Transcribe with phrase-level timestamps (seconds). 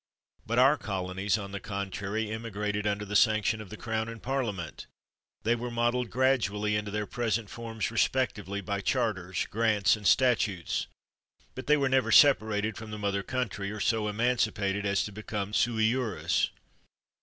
[0.47, 4.87] But our colonies, on the contrary, emigrated under the sanction of the Crown and Parliament.
[5.43, 10.87] They were modeled gradually into their present forms, respectively, by charters, grants, and stat utes;
[11.53, 15.53] but they were never separated from the mother country or so emancipated as to become
[15.53, 16.49] sui juris.